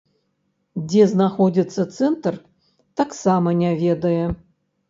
Дзе 0.93 1.03
знаходзіцца 1.11 1.81
цэнтр, 1.97 2.33
таксама 3.03 3.47
не 3.63 3.71
ведае. 3.83 4.25